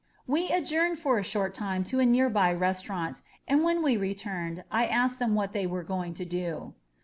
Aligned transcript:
We 0.25 0.49
adjourned 0.49 0.97
for 0.97 1.19
a 1.19 1.23
short 1.23 1.53
time 1.53 1.83
to 1.83 1.99
a 1.99 2.07
nearby 2.07 2.55
restau 2.55 2.89
rant, 2.89 3.21
and 3.47 3.63
when 3.63 3.83
we 3.83 3.97
returned 3.97 4.63
I 4.71 4.87
asked 4.87 5.19
them 5.19 5.35
what 5.35 5.53
they 5.53 5.67
were 5.67 5.83
going 5.83 6.15
to 6.15 6.25
do. 6.25 6.73